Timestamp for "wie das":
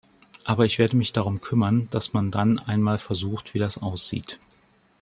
3.53-3.77